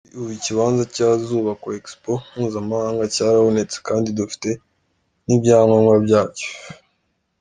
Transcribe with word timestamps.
Yagize 0.03 0.11
ati 0.21 0.21
“Ubu 0.21 0.29
ikibanza 0.39 0.83
cy’ahazubakwa 0.93 1.69
Expo 1.79 2.11
Mpuzamahanga 2.35 3.03
cyarabonetse 3.15 3.77
kandi 3.87 4.07
dufite 4.19 4.49
n’ibyangombwa 5.25 5.95
byacyo. 6.05 6.47